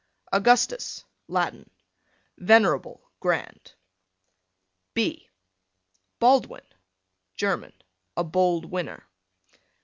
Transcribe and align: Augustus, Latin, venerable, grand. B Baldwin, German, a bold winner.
Augustus, 0.33 1.05
Latin, 1.27 1.69
venerable, 2.35 3.11
grand. 3.19 3.73
B 4.95 5.29
Baldwin, 6.17 6.65
German, 7.35 7.73
a 8.17 8.23
bold 8.23 8.65
winner. 8.65 9.05